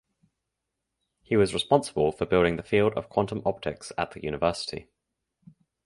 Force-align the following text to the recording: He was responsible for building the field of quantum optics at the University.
He 1.21 1.35
was 1.37 1.53
responsible 1.53 2.11
for 2.11 2.25
building 2.25 2.55
the 2.55 2.63
field 2.63 2.93
of 2.95 3.07
quantum 3.07 3.43
optics 3.45 3.91
at 3.99 4.09
the 4.09 4.23
University. 4.23 4.87